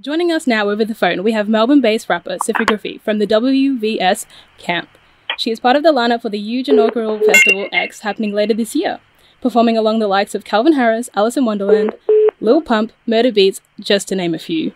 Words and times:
Joining 0.00 0.32
us 0.32 0.48
now 0.48 0.68
over 0.70 0.84
the 0.84 0.92
phone, 0.92 1.22
we 1.22 1.30
have 1.30 1.48
Melbourne 1.48 1.80
based 1.80 2.08
rapper 2.08 2.36
Sophiegrophy 2.38 3.00
from 3.00 3.20
the 3.20 3.28
WVS 3.28 4.26
camp. 4.58 4.88
She 5.38 5.52
is 5.52 5.60
part 5.60 5.76
of 5.76 5.84
the 5.84 5.92
lineup 5.92 6.22
for 6.22 6.28
the 6.28 6.38
huge 6.38 6.68
inaugural 6.68 7.20
Festival 7.20 7.68
X 7.70 8.00
happening 8.00 8.32
later 8.32 8.54
this 8.54 8.74
year, 8.74 8.98
performing 9.40 9.78
along 9.78 10.00
the 10.00 10.08
likes 10.08 10.34
of 10.34 10.44
Calvin 10.44 10.72
Harris, 10.72 11.08
Alison 11.14 11.44
Wonderland, 11.44 11.94
Lil 12.40 12.60
Pump, 12.60 12.90
Murda 13.06 13.32
Beatz, 13.32 13.60
just 13.78 14.08
to 14.08 14.16
name 14.16 14.34
a 14.34 14.38
few. 14.40 14.72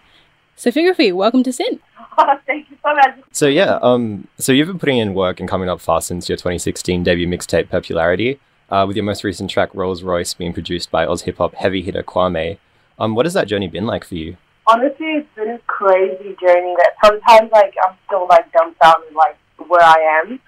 Sophiegrophy, 0.57 1.13
welcome 1.13 1.43
to 1.43 1.53
SYN. 1.53 1.81
Oh, 2.17 2.39
thank 2.47 2.71
you 2.71 2.77
so 2.81 2.95
much. 2.95 3.19
So 3.33 3.49
yeah, 3.49 3.81
um, 3.83 4.29
so 4.39 4.53
you've 4.53 4.69
been 4.69 4.79
putting 4.79 4.99
in 4.99 5.15
work 5.15 5.41
and 5.41 5.49
coming 5.49 5.69
up 5.69 5.81
fast 5.81 6.07
since 6.07 6.29
your 6.29 6.37
2016 6.37 7.03
debut 7.03 7.27
mixtape 7.27 7.71
Popularity, 7.71 8.39
uh, 8.71 8.85
with 8.87 8.95
your 8.95 9.05
most 9.05 9.25
recent 9.25 9.51
track 9.51 9.71
Rolls 9.75 10.05
Royce 10.05 10.33
being 10.33 10.53
produced 10.53 10.93
by 10.93 11.05
Oz 11.05 11.23
hip 11.23 11.39
hop 11.39 11.57
heavy 11.57 11.83
hitter 11.83 12.05
Kwame. 12.05 12.59
Um, 13.01 13.17
what 13.17 13.27
has 13.27 13.35
that 13.35 13.49
journey 13.49 13.67
been 13.67 13.85
like 13.85 14.05
for 14.05 14.15
you? 14.15 14.37
Honestly, 14.71 15.25
it's 15.25 15.35
been 15.35 15.49
a 15.49 15.59
crazy 15.61 16.37
journey 16.39 16.77
that 16.77 16.93
sometimes 17.03 17.51
like 17.51 17.75
I'm 17.87 17.97
still 18.05 18.27
like 18.29 18.53
dumbfounded 18.53 19.15
like 19.15 19.39
where 19.67 19.83
I 19.83 20.21
am, 20.21 20.39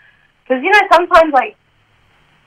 because 0.42 0.62
you 0.62 0.70
know 0.70 0.80
sometimes 0.92 1.32
like 1.32 1.56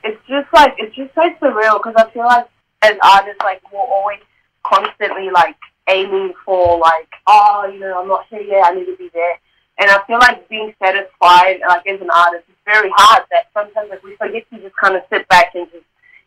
it's 0.04 0.20
just 0.28 0.46
like 0.54 0.74
it's 0.78 0.94
just 0.94 1.12
so 1.16 1.22
surreal 1.42 1.82
because 1.82 1.94
I 1.96 2.08
feel 2.12 2.26
like 2.26 2.46
as 2.82 2.94
artists 3.02 3.40
like 3.42 3.60
we're 3.72 3.80
always 3.80 4.20
constantly 4.64 5.30
like 5.30 5.56
aiming 5.88 6.32
for 6.44 6.78
like 6.78 7.08
oh 7.26 7.68
you 7.72 7.80
know 7.80 8.00
I'm 8.02 8.08
not 8.08 8.26
here 8.30 8.40
yet 8.40 8.66
I 8.66 8.74
need 8.74 8.86
to 8.86 8.96
be 8.96 9.10
there, 9.12 9.36
and 9.80 9.90
I 9.90 9.98
feel 10.06 10.20
like 10.20 10.48
being 10.48 10.72
satisfied 10.80 11.58
like 11.68 11.86
as 11.88 12.00
an 12.00 12.10
artist 12.14 12.44
is 12.48 12.54
very 12.64 12.90
hard. 12.94 13.24
That 13.32 13.50
sometimes 13.52 13.90
like 13.90 14.04
we 14.04 14.14
forget 14.14 14.48
to 14.50 14.60
just 14.60 14.76
kind 14.76 14.94
of 14.94 15.02
sit 15.10 15.26
back 15.26 15.56
and 15.56 15.66
just 15.72 15.86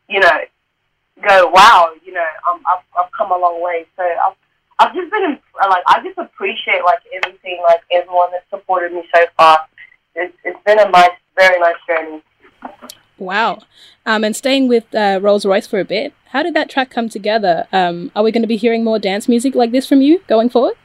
you 0.10 0.20
know 0.20 0.38
go 1.26 1.48
wow 1.48 1.94
you 2.06 2.12
know 2.12 2.28
um, 2.52 2.62
I've 2.68 2.84
I've 3.00 3.12
come 3.14 3.32
a 3.32 3.38
long 3.38 3.64
way. 3.64 3.86
So 3.96 4.04
I've 4.04 4.36
I've 4.80 4.94
just 4.94 5.12
been 5.12 5.40
like 5.70 5.84
I 5.88 6.04
just 6.04 6.18
appreciate 6.18 6.84
like 6.86 7.00
everything 7.24 7.62
like 7.68 7.82
everyone 7.92 8.32
that 8.32 8.44
supported 8.50 8.94
me 8.94 9.04
so 9.14 9.26
far. 9.36 9.60
It's 10.16 10.36
it's 10.44 10.60
been 10.66 10.80
a 10.80 10.90
nice, 10.90 11.12
very 11.36 11.60
nice 11.60 11.76
journey. 11.88 12.24
Wow. 13.18 13.60
Um, 14.06 14.24
and 14.24 14.36
staying 14.36 14.68
with 14.68 14.94
uh, 14.94 15.20
Rolls 15.22 15.46
Royce 15.46 15.66
for 15.66 15.80
a 15.80 15.86
bit, 15.86 16.14
how 16.28 16.44
did 16.44 16.54
that 16.54 16.70
track 16.70 16.92
come 16.92 17.10
together? 17.10 17.68
Um, 17.74 18.12
are 18.16 18.24
we 18.24 18.32
going 18.32 18.44
to 18.44 18.48
be 18.48 18.58
hearing 18.58 18.84
more 18.84 19.00
dance 19.00 19.28
music 19.28 19.56
like 19.56 19.72
this 19.72 19.88
from 19.88 20.02
you 20.02 20.22
going 20.28 20.50
forward? 20.50 20.76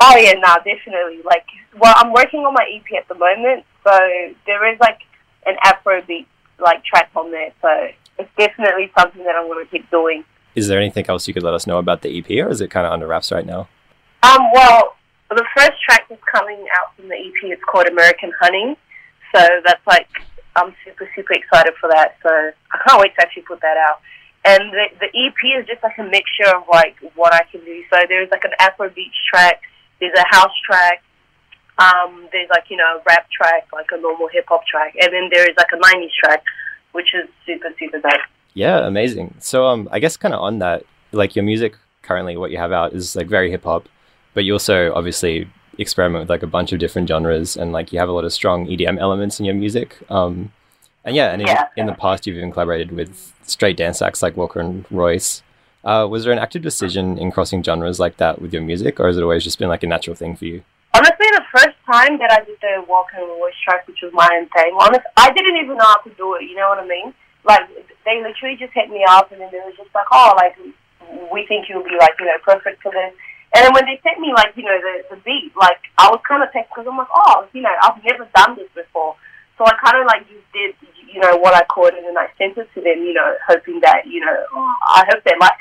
Oh 0.00 0.16
yeah, 0.16 0.34
no, 0.34 0.56
definitely. 0.64 1.22
Like, 1.24 1.46
well, 1.78 1.94
I'm 1.96 2.12
working 2.12 2.40
on 2.40 2.54
my 2.54 2.66
EP 2.72 2.96
at 2.96 3.08
the 3.08 3.14
moment, 3.14 3.64
so 3.84 3.98
there 4.46 4.72
is 4.72 4.78
like 4.80 5.00
an 5.46 5.56
Afrobeat 5.64 6.26
like 6.60 6.84
track 6.84 7.10
on 7.16 7.30
there. 7.30 7.52
So 7.60 7.88
it's 8.18 8.30
definitely 8.38 8.90
something 8.96 9.24
that 9.24 9.34
I'm 9.34 9.48
going 9.48 9.64
to 9.64 9.70
keep 9.70 9.90
doing. 9.90 10.24
Is 10.54 10.68
there 10.68 10.78
anything 10.78 11.06
else 11.08 11.26
you 11.26 11.34
could 11.34 11.42
let 11.42 11.54
us 11.54 11.66
know 11.66 11.78
about 11.78 12.02
the 12.02 12.18
EP, 12.18 12.30
or 12.44 12.50
is 12.50 12.60
it 12.60 12.70
kind 12.70 12.86
of 12.86 12.92
under 12.92 13.06
wraps 13.06 13.32
right 13.32 13.46
now? 13.46 13.68
Um, 14.22 14.52
well, 14.52 14.96
the 15.30 15.44
first 15.56 15.72
track 15.84 16.06
is 16.10 16.18
coming 16.30 16.64
out 16.78 16.94
from 16.96 17.08
the 17.08 17.16
EP. 17.16 17.34
It's 17.44 17.62
called 17.64 17.86
American 17.88 18.32
Honey. 18.40 18.76
So 19.34 19.40
that's 19.66 19.84
like 19.86 20.08
I'm 20.56 20.74
super 20.84 21.08
super 21.14 21.32
excited 21.34 21.74
for 21.80 21.88
that. 21.90 22.16
So 22.22 22.30
I 22.30 22.78
can't 22.86 23.00
wait 23.00 23.14
to 23.16 23.22
actually 23.22 23.42
put 23.42 23.60
that 23.60 23.76
out. 23.76 24.00
And 24.44 24.72
the, 24.72 24.84
the 25.00 25.08
EP 25.08 25.40
is 25.58 25.66
just 25.66 25.82
like 25.82 25.98
a 25.98 26.04
mixture 26.04 26.54
of 26.54 26.64
like 26.70 26.96
what 27.14 27.32
I 27.32 27.42
can 27.50 27.64
do. 27.64 27.82
So 27.90 27.98
there's 28.08 28.30
like 28.30 28.44
an 28.44 28.52
Afrobeat 28.60 29.10
track, 29.28 29.62
there's 30.00 30.16
a 30.16 30.26
house 30.36 30.52
track, 30.68 31.02
um, 31.78 32.28
there's 32.30 32.48
like 32.50 32.64
you 32.70 32.76
know 32.76 33.00
a 33.00 33.02
rap 33.06 33.26
track, 33.30 33.66
like 33.72 33.90
a 33.90 34.00
normal 34.00 34.28
hip 34.28 34.44
hop 34.48 34.66
track, 34.66 34.94
and 35.00 35.12
then 35.12 35.28
there 35.32 35.48
is 35.48 35.56
like 35.56 35.72
a 35.72 35.76
'90s 35.76 36.14
track, 36.22 36.42
which 36.92 37.14
is 37.14 37.28
super 37.46 37.68
super 37.78 37.98
dope. 37.98 38.20
Yeah, 38.54 38.86
amazing. 38.86 39.34
So 39.40 39.66
um, 39.66 39.88
I 39.90 39.98
guess 39.98 40.16
kind 40.16 40.32
of 40.34 40.40
on 40.40 40.58
that, 40.60 40.84
like 41.12 41.34
your 41.36 41.44
music 41.44 41.76
currently, 42.02 42.36
what 42.36 42.50
you 42.50 42.58
have 42.58 42.72
out 42.72 42.92
is 42.92 43.16
like 43.16 43.26
very 43.26 43.50
hip 43.50 43.64
hop, 43.64 43.88
but 44.32 44.44
you 44.44 44.52
also 44.52 44.92
obviously 44.94 45.48
experiment 45.78 46.22
with 46.22 46.30
like 46.30 46.42
a 46.44 46.46
bunch 46.46 46.72
of 46.72 46.78
different 46.78 47.08
genres, 47.08 47.56
and 47.56 47.72
like 47.72 47.92
you 47.92 47.98
have 47.98 48.08
a 48.08 48.12
lot 48.12 48.24
of 48.24 48.32
strong 48.32 48.66
EDM 48.66 48.98
elements 48.98 49.38
in 49.40 49.44
your 49.46 49.54
music. 49.56 49.96
Um, 50.08 50.52
and 51.04 51.14
yeah, 51.16 51.32
and 51.32 51.42
in, 51.42 51.48
Yeah. 51.48 51.66
in 51.76 51.86
the 51.86 51.92
past 51.94 52.26
you've 52.26 52.36
even 52.36 52.52
collaborated 52.52 52.92
with 52.92 53.32
straight 53.42 53.76
dance 53.76 54.00
acts 54.00 54.22
like 54.22 54.36
Walker 54.36 54.60
and 54.60 54.84
Royce. 54.90 55.42
Uh, 55.84 56.06
was 56.08 56.24
there 56.24 56.32
an 56.32 56.38
active 56.38 56.62
decision 56.62 57.18
in 57.18 57.30
crossing 57.30 57.62
genres 57.62 58.00
like 58.00 58.16
that 58.16 58.40
with 58.40 58.52
your 58.54 58.62
music, 58.62 58.98
or 59.00 59.06
has 59.08 59.18
it 59.18 59.22
always 59.22 59.44
just 59.44 59.58
been 59.58 59.68
like 59.68 59.82
a 59.82 59.86
natural 59.86 60.16
thing 60.16 60.34
for 60.36 60.46
you? 60.46 60.62
Honestly, 60.94 61.26
the 61.32 61.42
first 61.52 61.76
time 61.90 62.16
that 62.18 62.30
I 62.32 62.44
did 62.44 62.56
the 62.62 62.84
Walker 62.88 63.16
and 63.18 63.26
Royce 63.26 63.52
track, 63.64 63.86
which 63.88 63.98
was 64.02 64.12
my 64.14 64.28
own 64.38 64.46
thing, 64.50 64.74
honest, 64.80 65.02
I 65.16 65.30
didn't 65.32 65.56
even 65.56 65.76
know 65.76 65.84
how 65.84 65.96
to 65.96 66.10
do 66.10 66.34
it. 66.36 66.42
You 66.44 66.54
know 66.56 66.68
what 66.70 66.78
I 66.78 66.86
mean? 66.86 67.12
Like 67.44 67.68
they 68.14 68.22
literally 68.22 68.54
just 68.54 68.70
hit 68.70 68.86
me 68.86 69.02
up, 69.02 69.34
and 69.34 69.42
then 69.42 69.50
they 69.50 69.58
was 69.58 69.74
just 69.74 69.90
like, 69.90 70.06
"Oh, 70.14 70.38
like 70.38 70.54
we 71.34 71.42
think 71.50 71.66
you'll 71.66 71.82
be 71.82 71.98
like 71.98 72.14
you 72.22 72.26
know 72.30 72.38
perfect 72.46 72.78
for 72.82 72.94
this." 72.94 73.10
And 73.54 73.66
then 73.66 73.74
when 73.74 73.86
they 73.90 73.98
sent 74.06 74.22
me 74.22 74.30
like 74.30 74.54
you 74.54 74.62
know 74.62 74.78
the 74.78 75.02
the 75.10 75.18
beat, 75.26 75.50
like 75.58 75.82
I 75.98 76.06
was 76.14 76.22
kind 76.22 76.46
of 76.46 76.54
pissed 76.54 76.70
because 76.70 76.86
I'm 76.86 76.94
like, 76.94 77.10
"Oh, 77.10 77.42
you 77.50 77.62
know, 77.62 77.74
I've 77.82 77.98
never 78.06 78.30
done 78.30 78.54
this 78.54 78.70
before." 78.70 79.18
So 79.58 79.66
I 79.66 79.74
kind 79.82 79.98
of 79.98 80.06
like 80.06 80.22
just 80.30 80.46
did 80.54 80.78
you 81.10 81.18
know 81.18 81.34
what 81.42 81.58
I 81.58 81.66
could, 81.66 81.94
and 81.98 82.06
then 82.06 82.14
I 82.14 82.30
sent 82.38 82.54
it 82.54 82.70
to 82.74 82.80
them, 82.80 83.02
you 83.02 83.14
know, 83.14 83.34
hoping 83.46 83.82
that 83.82 84.06
you 84.06 84.22
know 84.22 84.34
oh, 84.54 84.74
I 84.94 85.02
hope 85.10 85.26
they 85.26 85.34
like. 85.42 85.58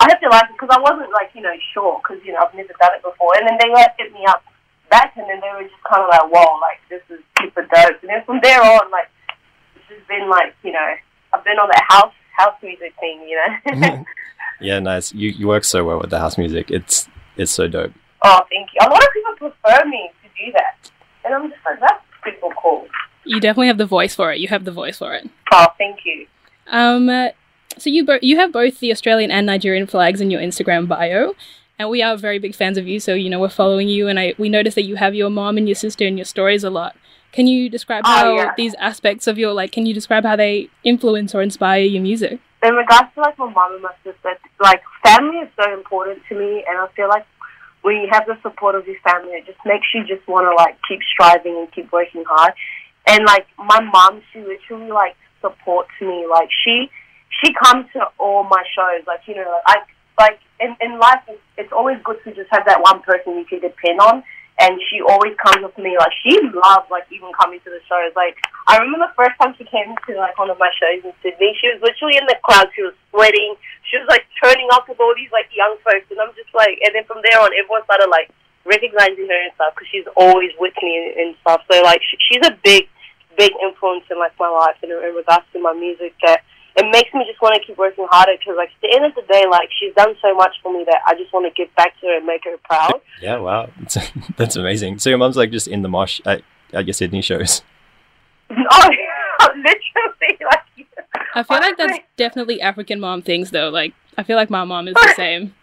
I 0.00 0.08
hope 0.08 0.24
they 0.24 0.32
like 0.32 0.48
it 0.48 0.56
because 0.56 0.72
I 0.72 0.80
wasn't 0.80 1.12
like 1.12 1.28
you 1.36 1.44
know 1.44 1.52
sure 1.76 2.00
because 2.00 2.24
you 2.24 2.32
know 2.32 2.40
I've 2.40 2.56
never 2.56 2.72
done 2.80 2.96
it 2.96 3.04
before, 3.04 3.36
and 3.36 3.44
then 3.44 3.60
they 3.60 3.68
had 3.76 3.92
hit 4.00 4.16
me 4.16 4.24
up 4.24 4.40
back, 4.88 5.12
and 5.20 5.28
then 5.28 5.44
they 5.44 5.52
were 5.52 5.68
just 5.68 5.84
kind 5.84 6.00
of 6.00 6.08
like, 6.08 6.24
"Whoa, 6.32 6.56
like 6.64 6.80
this 6.88 7.04
is 7.12 7.20
super 7.36 7.68
dope." 7.68 8.00
And 8.00 8.08
then 8.08 8.24
from 8.24 8.40
there 8.40 8.64
on, 8.64 8.88
like 8.88 9.12
it's 9.76 9.84
just 9.92 10.08
been 10.08 10.28
like 10.32 10.56
you 10.64 10.72
know 10.72 10.88
I've 11.32 11.44
been 11.44 11.58
on 11.58 11.68
that 11.68 11.84
house 11.88 12.12
house 12.36 12.54
music 12.62 12.94
thing, 13.00 13.26
you 13.28 13.36
know. 13.76 14.04
Yeah, 14.62 14.78
nice. 14.78 15.14
You 15.14 15.30
you 15.30 15.48
work 15.48 15.64
so 15.64 15.84
well 15.84 15.98
with 16.00 16.10
the 16.10 16.18
house 16.18 16.36
music. 16.36 16.70
It's 16.70 17.08
it's 17.38 17.50
so 17.50 17.66
dope. 17.66 17.92
oh, 18.22 18.40
thank 18.50 18.68
you. 18.74 18.86
A 18.86 18.90
lot 18.90 19.02
of 19.02 19.08
people 19.14 19.50
prefer 19.50 19.86
me 19.88 20.10
to 20.22 20.44
do 20.44 20.52
that, 20.52 20.90
and 21.24 21.34
I'm 21.34 21.48
just 21.48 21.64
like 21.64 21.80
that's 21.80 22.04
pretty 22.20 22.36
cool. 22.62 22.86
You 23.24 23.40
definitely 23.40 23.68
have 23.68 23.78
the 23.78 23.86
voice 23.86 24.14
for 24.14 24.30
it. 24.32 24.38
You 24.38 24.48
have 24.48 24.64
the 24.66 24.70
voice 24.72 24.98
for 24.98 25.14
it. 25.14 25.30
Oh, 25.50 25.66
thank 25.78 26.00
you. 26.04 26.26
Um, 26.68 27.08
uh, 27.08 27.28
so 27.78 27.88
you 27.88 28.04
bo- 28.04 28.18
you 28.20 28.36
have 28.36 28.52
both 28.52 28.80
the 28.80 28.92
Australian 28.92 29.30
and 29.30 29.46
Nigerian 29.46 29.86
flags 29.86 30.20
in 30.20 30.30
your 30.30 30.42
Instagram 30.42 30.86
bio, 30.86 31.34
and 31.78 31.88
we 31.88 32.02
are 32.02 32.14
very 32.18 32.38
big 32.38 32.54
fans 32.54 32.76
of 32.76 32.86
you. 32.86 33.00
So 33.00 33.14
you 33.14 33.30
know 33.30 33.40
we're 33.40 33.48
following 33.48 33.88
you, 33.88 34.08
and 34.08 34.20
I 34.20 34.34
we 34.36 34.50
noticed 34.50 34.74
that 34.74 34.84
you 34.84 34.96
have 34.96 35.14
your 35.14 35.30
mom 35.30 35.56
and 35.56 35.66
your 35.66 35.74
sister 35.74 36.04
in 36.04 36.18
your 36.18 36.26
stories 36.26 36.64
a 36.64 36.70
lot. 36.70 36.96
Can 37.32 37.46
you 37.46 37.68
describe 37.70 38.02
Oh, 38.06 38.10
how 38.16 38.34
yeah. 38.34 38.54
these 38.56 38.74
aspects 38.74 39.26
of 39.26 39.38
your 39.38 39.52
like? 39.52 39.72
Can 39.72 39.86
you 39.86 39.94
describe 39.94 40.24
how 40.24 40.36
they 40.36 40.68
influence 40.84 41.34
or 41.34 41.42
inspire 41.42 41.82
your 41.82 42.02
music? 42.02 42.40
in 42.62 42.74
regards 42.74 43.08
to 43.14 43.20
like 43.22 43.38
my 43.38 43.48
mom 43.48 43.72
and 43.72 43.82
my 43.82 43.94
sister, 44.04 44.36
like 44.60 44.82
family 45.02 45.38
is 45.38 45.48
so 45.58 45.72
important 45.72 46.20
to 46.28 46.34
me, 46.38 46.62
and 46.68 46.76
I 46.76 46.86
feel 46.94 47.08
like 47.08 47.24
when 47.82 47.96
you 47.96 48.08
have 48.12 48.26
the 48.26 48.36
support 48.42 48.74
of 48.74 48.86
your 48.86 49.00
family, 49.00 49.32
it 49.32 49.46
just 49.46 49.58
makes 49.64 49.86
you 49.94 50.04
just 50.04 50.26
want 50.28 50.44
to 50.44 50.54
like 50.62 50.76
keep 50.86 51.00
striving 51.10 51.56
and 51.56 51.72
keep 51.72 51.90
working 51.90 52.24
hard. 52.28 52.52
And 53.06 53.24
like 53.24 53.46
my 53.56 53.80
mom, 53.80 54.20
she 54.32 54.40
literally 54.40 54.90
like 54.92 55.16
supports 55.40 55.90
me. 56.02 56.26
Like 56.30 56.50
she, 56.64 56.90
she 57.42 57.54
comes 57.64 57.86
to 57.94 58.00
all 58.18 58.44
my 58.44 58.62
shows. 58.76 59.06
Like 59.06 59.20
you 59.26 59.36
know, 59.36 59.60
like 59.66 59.86
I 60.18 60.22
like 60.22 60.40
in 60.60 60.76
in 60.82 60.98
life, 60.98 61.22
it's, 61.28 61.40
it's 61.56 61.72
always 61.72 61.96
good 62.04 62.18
to 62.24 62.34
just 62.34 62.50
have 62.52 62.66
that 62.66 62.82
one 62.82 63.00
person 63.00 63.38
you 63.38 63.46
can 63.46 63.60
depend 63.60 64.00
on. 64.00 64.22
And 64.60 64.76
she 64.92 65.00
always 65.00 65.32
comes 65.40 65.64
with 65.64 65.76
me. 65.80 65.96
Like 65.96 66.12
she 66.20 66.36
loves 66.52 66.84
like 66.92 67.08
even 67.08 67.32
coming 67.32 67.64
to 67.64 67.70
the 67.72 67.80
shows. 67.88 68.12
Like 68.12 68.36
I 68.68 68.76
remember 68.76 69.08
the 69.08 69.16
first 69.16 69.32
time 69.40 69.56
she 69.56 69.64
came 69.64 69.96
to 69.96 70.12
like 70.20 70.36
one 70.36 70.52
of 70.52 70.60
my 70.60 70.68
shows 70.76 71.00
in 71.00 71.16
Sydney. 71.24 71.56
She 71.56 71.72
was 71.72 71.80
literally 71.80 72.20
in 72.20 72.28
the 72.28 72.36
crowd. 72.44 72.68
She 72.76 72.84
was 72.84 72.92
sweating. 73.08 73.56
She 73.88 73.96
was 73.96 74.06
like 74.12 74.28
turning 74.36 74.68
up 74.76 74.84
with 74.84 75.00
all 75.00 75.16
these 75.16 75.32
like 75.32 75.48
young 75.56 75.80
folks, 75.80 76.12
and 76.12 76.20
I'm 76.20 76.36
just 76.36 76.52
like. 76.52 76.76
And 76.84 76.92
then 76.92 77.08
from 77.08 77.24
there 77.24 77.40
on, 77.40 77.56
everyone 77.56 77.88
started 77.88 78.12
like 78.12 78.28
recognizing 78.68 79.24
her 79.24 79.40
and 79.48 79.52
stuff 79.56 79.72
because 79.72 79.88
she's 79.88 80.08
always 80.16 80.52
with 80.60 80.76
me 80.84 80.92
and, 80.92 81.08
and 81.16 81.30
stuff. 81.40 81.64
So 81.70 81.80
like 81.80 82.04
she, 82.04 82.20
she's 82.28 82.44
a 82.44 82.52
big, 82.60 82.84
big 83.40 83.52
influence 83.64 84.04
in 84.12 84.20
like 84.20 84.36
my 84.36 84.52
life 84.52 84.76
and 84.84 84.92
in, 84.92 85.00
in 85.00 85.16
regards 85.16 85.48
to 85.52 85.58
my 85.58 85.72
music 85.72 86.12
that 86.20 86.44
it 86.80 86.90
makes 86.90 87.12
me 87.12 87.24
just 87.28 87.40
want 87.42 87.54
to 87.54 87.66
keep 87.66 87.76
working 87.76 88.06
harder 88.10 88.32
because 88.38 88.56
like 88.56 88.70
at 88.70 88.80
the 88.82 88.94
end 88.94 89.04
of 89.04 89.14
the 89.14 89.22
day, 89.32 89.44
like 89.50 89.68
she's 89.78 89.94
done 89.94 90.14
so 90.22 90.34
much 90.34 90.54
for 90.62 90.72
me 90.72 90.84
that 90.84 91.00
I 91.06 91.14
just 91.14 91.32
want 91.32 91.46
to 91.46 91.52
give 91.54 91.74
back 91.76 91.98
to 92.00 92.06
her 92.06 92.16
and 92.16 92.26
make 92.26 92.44
her 92.44 92.56
proud. 92.64 93.00
Yeah, 93.22 93.36
wow, 93.36 93.68
It's- 93.82 94.10
that's 94.36 94.56
amazing. 94.56 94.98
So 94.98 95.10
your 95.10 95.18
mom's 95.18 95.36
like 95.36 95.50
just 95.50 95.68
in 95.68 95.82
the 95.82 95.88
mosh 95.88 96.20
at, 96.24 96.42
at 96.72 96.86
your 96.86 96.94
Sydney 96.94 97.20
shows. 97.22 97.62
oh, 98.50 98.88
literally, 99.40 100.38
like. 100.44 100.86
I 101.34 101.42
feel 101.42 101.58
like 101.58 101.76
that's 101.76 101.98
definitely 102.16 102.60
African 102.60 102.98
mom 102.98 103.22
things 103.22 103.50
though. 103.50 103.68
Like 103.68 103.94
I 104.16 104.22
feel 104.22 104.36
like 104.36 104.50
my 104.50 104.64
mom 104.64 104.88
is 104.88 104.94
the 104.94 105.12
same. 105.16 105.54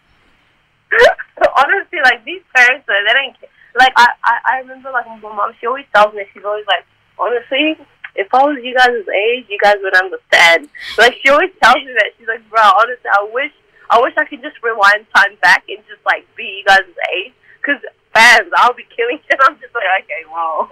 honestly, 1.56 1.98
like 2.04 2.24
these 2.24 2.42
parents, 2.54 2.84
though, 2.86 3.02
they 3.06 3.12
don't. 3.12 3.38
Care. 3.40 3.50
Like 3.78 3.92
I, 3.96 4.08
I, 4.24 4.34
I 4.46 4.58
remember, 4.60 4.90
like 4.90 5.06
my 5.06 5.18
mom, 5.20 5.52
she 5.60 5.66
always 5.66 5.84
tells 5.94 6.14
me, 6.14 6.24
she's 6.32 6.44
always 6.44 6.64
like, 6.66 6.84
honestly, 7.18 7.76
if 8.18 8.34
I 8.34 8.42
was 8.44 8.58
you 8.62 8.74
guys' 8.74 9.06
age, 9.08 9.46
you 9.48 9.58
guys 9.62 9.76
would 9.80 9.94
understand. 9.94 10.68
Like 10.98 11.14
she 11.22 11.30
always 11.30 11.50
tells 11.62 11.76
me 11.76 11.94
that. 11.94 12.10
She's 12.18 12.28
like, 12.28 12.42
bro, 12.50 12.60
honestly, 12.60 13.10
I 13.10 13.30
wish, 13.32 13.52
I 13.88 14.00
wish 14.00 14.14
I 14.18 14.24
could 14.24 14.42
just 14.42 14.56
rewind 14.62 15.06
time 15.14 15.36
back 15.40 15.64
and 15.68 15.78
just 15.88 16.04
like 16.04 16.26
be 16.36 16.42
you 16.42 16.64
guys' 16.66 16.82
age, 17.14 17.32
because 17.62 17.80
fans, 18.12 18.50
I'll 18.56 18.74
be 18.74 18.86
killing 18.94 19.20
it. 19.30 19.38
I'm 19.48 19.58
just 19.60 19.74
like, 19.74 20.04
okay, 20.04 20.22
wow. 20.30 20.68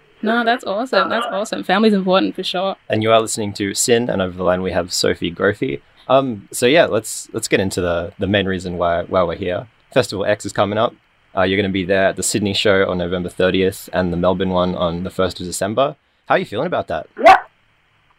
No, 0.22 0.42
that's 0.44 0.64
awesome. 0.64 1.08
That's 1.08 1.26
awesome. 1.26 1.62
Family's 1.62 1.92
important 1.92 2.34
for 2.34 2.42
sure. 2.42 2.74
And 2.88 3.02
you 3.02 3.12
are 3.12 3.20
listening 3.20 3.52
to 3.54 3.74
SYN, 3.74 4.08
and 4.10 4.20
over 4.20 4.36
the 4.36 4.42
line 4.42 4.62
we 4.62 4.72
have 4.72 4.88
Sophiegrophy. 4.88 5.82
Um, 6.08 6.48
so 6.50 6.66
yeah, 6.66 6.86
let's 6.86 7.28
let's 7.32 7.46
get 7.46 7.60
into 7.60 7.80
the 7.80 8.12
the 8.18 8.26
main 8.26 8.46
reason 8.46 8.76
why 8.76 9.04
why 9.04 9.22
we're 9.22 9.36
here. 9.36 9.68
Festival 9.92 10.24
X 10.24 10.44
is 10.44 10.52
coming 10.52 10.78
up. 10.78 10.94
Uh, 11.36 11.42
you're 11.42 11.58
going 11.58 11.68
to 11.68 11.72
be 11.72 11.84
there 11.84 12.06
at 12.06 12.16
the 12.16 12.22
Sydney 12.22 12.54
show 12.54 12.88
on 12.90 12.98
November 12.98 13.28
30th 13.28 13.90
and 13.92 14.10
the 14.12 14.16
Melbourne 14.16 14.50
one 14.50 14.74
on 14.74 15.04
the 15.04 15.10
1st 15.10 15.40
of 15.40 15.46
December. 15.46 15.94
How 16.26 16.34
are 16.34 16.38
you 16.38 16.44
feeling 16.44 16.66
about 16.66 16.88
that? 16.88 17.06
Yeah. 17.16 17.36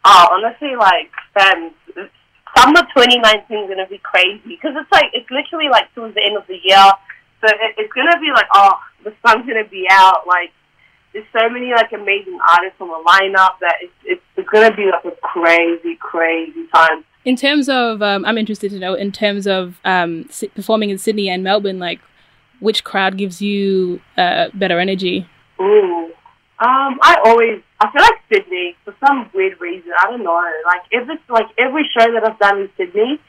Oh, 0.06 0.27
honestly, 0.31 0.75
like, 0.77 1.12
fam, 1.33 1.71
summer 2.57 2.81
2019 2.95 3.57
is 3.57 3.69
gonna 3.69 3.88
be 3.88 4.00
crazy 4.00 4.42
because 4.48 4.74
it's 4.75 4.92
like 4.92 5.12
it's 5.13 5.30
literally 5.30 5.69
like 5.69 5.94
towards 5.94 6.15
the 6.15 6.24
end 6.25 6.38
of 6.38 6.48
the 6.48 6.57
year, 6.63 6.88
so 7.42 7.48
it, 7.48 7.75
it's 7.77 7.94
gonna 7.94 8.19
be 8.19 8.31
like, 8.33 8.48
oh, 8.54 8.80
the 9.04 9.13
sun's 9.25 9.45
gonna 9.45 9.68
be 9.68 9.86
out. 9.92 10.25
Like, 10.25 10.51
there's 11.13 11.25
so 11.38 11.50
many 11.50 11.71
like 11.71 11.92
amazing 11.92 12.39
artists 12.56 12.80
on 12.80 12.88
the 12.88 13.04
lineup 13.06 13.59
that 13.59 13.75
it's 13.81 13.94
it's, 14.06 14.21
it's 14.38 14.50
gonna 14.50 14.75
be 14.75 14.86
like 14.86 15.06
a 15.06 15.15
crazy, 15.21 15.98
crazy 16.00 16.65
time. 16.74 17.04
In 17.25 17.36
terms 17.36 17.68
of, 17.68 18.01
um, 18.01 18.24
I'm 18.24 18.38
interested 18.38 18.71
to 18.71 18.80
know, 18.80 18.94
in 18.94 19.12
terms 19.12 19.48
of 19.48 19.81
um, 19.83 20.30
performing 20.56 20.92
in 20.92 20.98
Sydney 20.98 21.30
and 21.30 21.44
Melbourne, 21.44 21.77
like, 21.77 22.00
which 22.62 22.86
crowd 22.86 23.18
gives 23.18 23.42
you 23.42 24.00
uh, 24.18 24.48
better 24.54 24.80
energy? 24.80 25.27
Ooh. 25.59 26.13
Um, 26.59 26.98
I 27.04 27.18
always 27.24 27.62
I 27.80 27.92
feel 27.92 28.01
like 28.01 28.19
Sydney 28.33 28.75
for 28.83 28.95
some 29.06 29.30
weird 29.33 29.62
reason. 29.62 29.92
I 30.00 30.09
don't 30.09 30.24
know. 30.24 30.42
Like 30.65 30.81
every 30.92 31.19
like 31.30 31.48
every 31.57 31.88
show 31.94 32.12
that 32.12 32.24
I've 32.24 32.39
done 32.39 32.62
in 32.62 32.69
Sydney, 32.75 33.19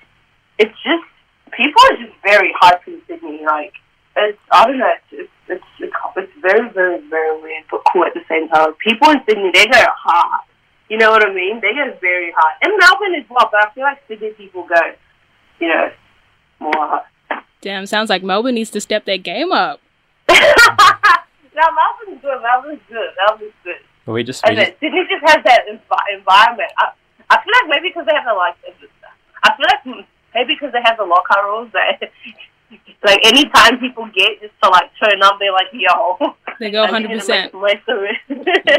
it's 0.58 0.72
just 0.82 1.04
people 1.52 1.82
are 1.90 1.96
just 1.98 2.16
very 2.22 2.54
hyped 2.60 2.86
in 2.86 3.02
Sydney. 3.06 3.42
Like 3.44 3.74
it's 4.16 4.38
I 4.50 4.66
don't 4.66 4.78
know. 4.78 4.92
It's 5.12 5.30
it's 5.46 5.64
it's, 5.78 5.94
it's 6.16 6.32
very 6.40 6.70
very 6.70 7.06
very 7.08 7.42
weird 7.42 7.64
but 7.70 7.82
cool 7.92 8.04
at 8.04 8.14
the 8.14 8.24
same 8.30 8.48
time. 8.48 8.72
People 8.82 9.10
in 9.10 9.20
Sydney 9.28 9.50
they 9.52 9.66
go 9.66 9.76
hard. 9.76 10.44
You 10.88 10.96
know 10.96 11.10
what 11.10 11.22
I 11.22 11.34
mean? 11.34 11.60
They 11.60 11.74
go 11.74 11.98
very 12.00 12.32
hard. 12.34 12.54
And 12.62 12.72
Melbourne 12.80 13.14
as 13.20 13.28
well, 13.28 13.50
but 13.52 13.60
I 13.62 13.70
feel 13.74 13.84
like 13.84 13.98
Sydney 14.08 14.30
people 14.30 14.66
go, 14.66 14.80
you 15.60 15.68
know, 15.68 15.90
more 16.60 16.72
hard. 16.74 17.02
Damn, 17.60 17.84
sounds 17.84 18.08
like 18.08 18.22
Melbourne 18.22 18.54
needs 18.54 18.70
to 18.70 18.80
step 18.80 19.04
their 19.04 19.18
game 19.18 19.52
up. 19.52 19.80
no, 21.58 21.66
Melbourne's 21.74 22.22
good. 22.22 22.38
Melbourne's 22.42 22.80
good. 22.88 23.10
Melbourne's 23.18 23.58
good. 23.64 23.82
Well, 24.06 24.14
we 24.14 24.22
just, 24.24 24.44
we 24.46 24.54
And 24.54 24.58
just 24.58 24.80
then 24.80 24.90
Sydney 24.94 25.04
just 25.10 25.24
has 25.26 25.42
that 25.44 25.66
envi- 25.66 26.10
environment. 26.16 26.70
I, 26.78 26.92
I 27.30 27.42
feel 27.42 27.52
like 27.60 27.68
maybe 27.76 27.88
because 27.90 28.06
they 28.06 28.14
have 28.14 28.24
the 28.24 28.34
like, 28.34 28.54
I 29.42 29.56
feel 29.56 29.66
like 29.68 30.06
maybe 30.34 30.54
because 30.54 30.72
they 30.72 30.80
have 30.84 30.96
the 30.96 31.04
lockout 31.04 31.44
rules 31.44 31.70
that 31.72 32.00
like 33.04 33.20
anytime 33.26 33.78
people 33.78 34.06
get 34.14 34.40
just 34.40 34.54
to 34.62 34.70
like 34.70 34.90
turn 35.02 35.20
up, 35.22 35.38
they're 35.38 35.52
like, 35.52 35.66
yo, 35.72 36.34
They 36.60 36.70
go 36.70 36.84
I 36.84 36.98
need 37.00 37.08
to 37.08 37.14
100%. 37.16 37.28
make 37.28 37.52
the 37.52 37.58
most 37.58 37.88
of 37.88 37.98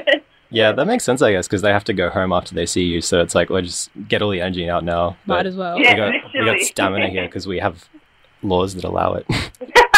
it. 0.10 0.24
yeah, 0.50 0.72
that 0.72 0.86
makes 0.88 1.04
sense, 1.04 1.22
I 1.22 1.32
guess, 1.32 1.48
because 1.48 1.62
they 1.62 1.72
have 1.72 1.84
to 1.86 1.94
go 1.94 2.10
home 2.10 2.34
after 2.34 2.56
they 2.56 2.66
see 2.66 2.84
you. 2.84 3.02
So 3.02 3.22
it's 3.22 3.36
like, 3.36 3.50
well, 3.50 3.62
just 3.62 3.90
get 4.08 4.22
all 4.22 4.32
the 4.32 4.42
energy 4.42 4.68
out 4.70 4.84
now. 4.84 5.16
Might 5.25 5.46
as 5.46 5.56
well. 5.56 5.78
we 5.78 5.84
got, 5.84 6.14
we 6.34 6.46
got 6.46 6.60
stamina 6.62 7.08
here 7.10 7.25
because 7.25 7.46
we 7.48 7.60
have 7.60 7.88
laws 8.42 8.74
that 8.75 8.84
allow 8.84 9.14
it. 9.14 9.25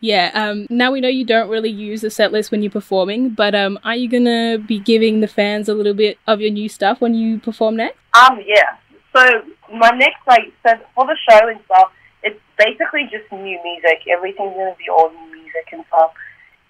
Yeah, 0.00 0.30
um, 0.32 0.66
now 0.70 0.92
we 0.92 1.00
know 1.00 1.08
you 1.08 1.24
don't 1.24 1.48
really 1.48 1.70
use 1.70 2.02
the 2.02 2.10
set 2.10 2.30
list 2.30 2.52
when 2.52 2.62
you're 2.62 2.70
performing, 2.70 3.30
but 3.30 3.54
um, 3.54 3.78
are 3.82 3.96
you 3.96 4.08
gonna 4.08 4.58
be 4.58 4.78
giving 4.78 5.20
the 5.20 5.26
fans 5.26 5.68
a 5.68 5.74
little 5.74 5.94
bit 5.94 6.18
of 6.26 6.40
your 6.40 6.50
new 6.50 6.68
stuff 6.68 7.00
when 7.00 7.14
you 7.14 7.38
perform 7.40 7.76
next? 7.76 7.98
um, 8.14 8.40
yeah. 8.46 8.76
So 9.14 9.42
my 9.72 9.90
next 9.90 10.26
like 10.26 10.52
so 10.66 10.74
for 10.94 11.06
the 11.06 11.16
show 11.28 11.48
and 11.48 11.60
stuff, 11.64 11.92
it's 12.22 12.40
basically 12.56 13.08
just 13.10 13.30
new 13.32 13.58
music. 13.62 14.06
Everything's 14.08 14.54
gonna 14.54 14.76
be 14.78 14.88
all 14.88 15.10
new 15.10 15.32
music 15.32 15.66
and 15.72 15.84
stuff, 15.88 16.12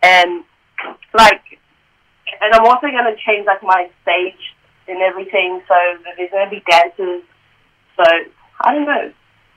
and 0.03 0.45
like, 1.15 1.43
and 2.41 2.55
I'm 2.55 2.65
also 2.65 2.87
gonna 2.87 3.17
change 3.27 3.47
like 3.47 3.63
my 3.63 3.91
stage 4.03 4.55
and 4.89 5.03
everything. 5.03 5.61
So 5.69 5.75
there's 6.17 6.31
gonna 6.31 6.51
be 6.51 6.63
dances. 6.71 7.23
So 7.97 8.05
I 8.61 8.75
don't 8.75 8.87
know. 8.87 9.13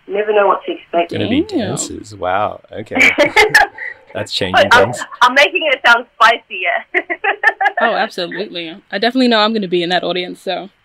You 0.07 0.13
never 0.15 0.33
know 0.33 0.47
what 0.47 0.63
to 0.65 0.71
expect. 0.73 1.11
Gonna 1.11 1.29
be 1.29 1.41
Damn. 1.43 1.59
dances. 1.59 2.15
Wow. 2.15 2.61
Okay. 2.71 2.95
That's 4.13 4.33
changing 4.33 4.67
But 4.69 4.75
I'm, 4.75 4.91
things. 4.91 5.03
I'm 5.21 5.33
making 5.33 5.69
it 5.71 5.79
sound 5.85 6.05
spicy, 6.15 6.63
yeah. 6.63 7.01
Oh, 7.81 7.95
absolutely. 7.95 8.69
I 8.91 8.99
definitely 8.99 9.27
know 9.29 9.39
I'm 9.39 9.53
gonna 9.53 9.67
be 9.67 9.81
in 9.83 9.89
that 9.89 10.03
audience, 10.03 10.41
so. 10.41 10.69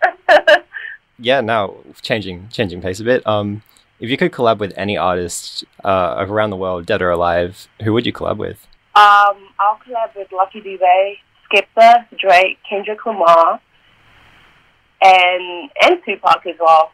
Yeah. 1.18 1.40
Now 1.40 1.76
changing 2.02 2.48
changing 2.52 2.82
pace 2.82 3.00
a 3.00 3.04
bit. 3.04 3.26
Um, 3.26 3.62
if 4.00 4.10
you 4.10 4.18
could 4.18 4.32
collab 4.32 4.58
with 4.58 4.74
any 4.76 4.98
artist 4.98 5.64
uh, 5.82 6.14
around 6.18 6.50
the 6.50 6.56
world, 6.56 6.84
dead 6.84 7.00
or 7.00 7.10
alive, 7.10 7.68
who 7.82 7.94
would 7.94 8.04
you 8.04 8.12
collab 8.12 8.36
with? 8.36 8.66
Um, 8.94 9.48
I'll 9.58 9.78
collab 9.86 10.14
with 10.14 10.30
Lucky 10.32 10.60
Dubé, 10.60 11.16
Skepta, 11.50 12.04
Drake, 12.18 12.58
Kendrick 12.68 13.04
Lamar, 13.06 13.60
and 15.02 15.70
and 15.82 16.02
Tupac 16.04 16.44
as 16.46 16.56
well. 16.60 16.92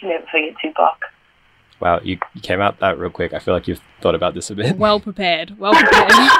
You 0.00 0.08
never 0.08 0.26
forget 0.26 0.54
Tupac. 0.60 0.98
Wow, 1.82 1.98
you, 2.04 2.16
you 2.32 2.40
came 2.40 2.60
out 2.60 2.78
that 2.78 2.96
real 2.96 3.10
quick. 3.10 3.32
I 3.34 3.40
feel 3.40 3.54
like 3.54 3.66
you've 3.66 3.80
thought 4.00 4.14
about 4.14 4.34
this 4.34 4.50
a 4.50 4.54
bit. 4.54 4.78
Well 4.78 5.00
prepared. 5.00 5.58
Well 5.58 5.74
prepared. 5.74 6.30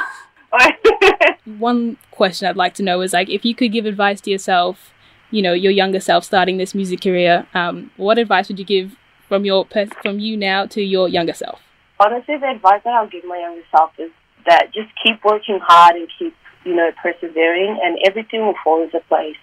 One 1.59 1.97
question 2.11 2.47
I'd 2.47 2.55
like 2.55 2.73
to 2.75 2.83
know 2.83 3.01
is 3.01 3.11
like 3.11 3.27
if 3.27 3.43
you 3.43 3.53
could 3.53 3.73
give 3.73 3.85
advice 3.85 4.21
to 4.21 4.31
yourself, 4.31 4.93
you 5.31 5.41
know, 5.41 5.51
your 5.51 5.73
younger 5.73 5.99
self 5.99 6.23
starting 6.23 6.55
this 6.55 6.73
music 6.73 7.01
career, 7.01 7.45
um, 7.53 7.91
what 7.97 8.17
advice 8.17 8.47
would 8.47 8.57
you 8.57 8.63
give 8.63 8.95
from 9.27 9.43
your 9.43 9.65
pers- 9.65 9.89
from 10.01 10.21
you 10.21 10.37
now 10.37 10.65
to 10.67 10.81
your 10.81 11.09
younger 11.09 11.33
self? 11.33 11.59
Honestly, 11.99 12.37
the 12.37 12.47
advice 12.49 12.79
that 12.85 12.93
I'll 12.93 13.09
give 13.09 13.25
my 13.25 13.37
younger 13.39 13.63
self 13.69 13.91
is 13.97 14.11
that 14.45 14.67
just 14.73 14.87
keep 15.03 15.21
working 15.25 15.59
hard 15.61 15.97
and 15.97 16.07
keep, 16.17 16.33
you 16.63 16.73
know, 16.73 16.89
persevering, 17.01 17.77
and 17.83 17.97
everything 18.07 18.45
will 18.45 18.55
fall 18.63 18.81
into 18.81 19.01
place. 19.09 19.35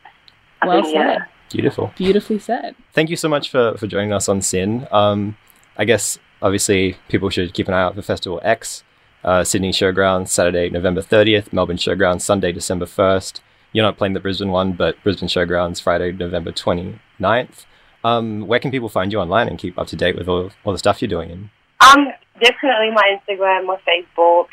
I 0.63 0.67
Well 0.67 0.83
think, 0.83 0.95
yeah. 0.95 1.19
said. 1.19 1.27
Beautiful. 1.51 1.93
Beautifully 1.97 2.39
said. 2.39 2.75
Thank 2.95 3.11
you 3.11 3.17
so 3.17 3.29
much 3.29 3.51
for, 3.51 3.77
for 3.77 3.87
joining 3.87 4.15
us 4.15 4.31
on 4.31 4.41
SYN. 4.41 4.87
Um, 4.91 5.37
I 5.77 5.85
guess 5.85 6.19
obviously 6.43 6.97
people 7.09 7.31
should 7.31 7.55
keep 7.55 7.69
an 7.69 7.75
eye 7.75 7.83
out 7.83 7.95
for 7.95 8.03
Festival 8.03 8.41
X, 8.43 8.85
uh, 9.25 9.45
Sydney 9.45 9.73
Showgrounds, 9.73 10.29
Saturday, 10.29 10.71
November 10.71 11.03
30th, 11.03 11.53
Melbourne 11.53 11.77
Showgrounds, 11.77 12.23
Sunday, 12.23 12.53
December 12.53 12.87
1st. 12.87 13.41
You're 13.73 13.85
not 13.85 13.99
playing 13.99 14.15
the 14.15 14.21
Brisbane 14.21 14.51
one, 14.51 14.73
but 14.73 15.01
Brisbane 15.03 15.29
Showgrounds, 15.29 15.81
Friday, 15.81 16.13
November 16.13 16.53
29th. 16.53 17.67
Um, 18.03 18.47
where 18.47 18.59
can 18.59 18.71
people 18.71 18.89
find 18.89 19.13
you 19.13 19.21
online 19.21 19.49
and 19.49 19.59
keep 19.59 19.79
up 19.79 19.87
to 19.89 19.97
date 19.97 20.17
with 20.17 20.29
all, 20.29 20.51
all 20.65 20.73
the 20.73 20.79
stuff 20.79 21.01
you're 21.01 21.09
doing? 21.09 21.51
Um, 21.81 22.09
definitely 22.41 22.91
my 22.91 23.19
Instagram, 23.19 23.67
my 23.67 23.79
Facebook, 23.87 24.49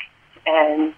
and 0.46 0.94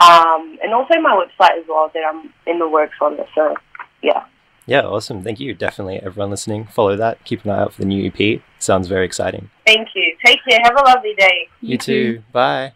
um, 0.00 0.58
and 0.62 0.72
also 0.72 0.94
my 1.00 1.14
website 1.14 1.60
as 1.60 1.64
well 1.68 1.90
that 1.94 2.02
I'm 2.04 2.32
in 2.46 2.58
the 2.58 2.68
works 2.68 2.96
on. 3.00 3.14
It. 3.14 3.26
So, 3.34 3.54
yeah. 4.02 4.24
Yeah, 4.66 4.82
awesome. 4.82 5.22
Thank 5.22 5.40
you. 5.40 5.54
Definitely 5.54 5.96
everyone 5.98 6.30
listening, 6.30 6.66
follow 6.66 6.96
that. 6.96 7.24
Keep 7.24 7.44
an 7.44 7.50
eye 7.50 7.60
out 7.60 7.72
for 7.74 7.80
the 7.82 7.86
new 7.86 8.10
EP. 8.14 8.40
Sounds 8.58 8.88
very 8.88 9.04
exciting. 9.06 9.50
Thank 9.66 9.88
you. 9.94 10.16
Take 10.24 10.38
care. 10.48 10.60
Have 10.62 10.76
a 10.76 10.84
lovely 10.84 11.14
day. 11.18 11.48
you 11.60 11.78
too. 11.78 12.22
Bye. 12.32 12.72